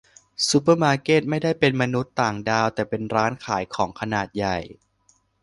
[0.47, 4.57] ซูเปอร์มาร์เก็ต ไม่ได้เป็นมนุษย์ต่างดาว แต่เป็นร้านขายของขนาดใหญ่